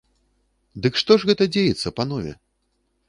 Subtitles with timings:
[0.85, 2.33] Дык што ж гэта дзеецца, панове?